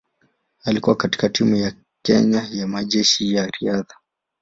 Alikuwa 0.63 0.95
katika 0.95 1.29
timu 1.29 1.55
ya 1.55 1.73
Kenya 2.01 2.47
ya 2.51 2.67
Majeshi 2.67 3.33
ya 3.35 3.47
Riadha. 3.47 3.95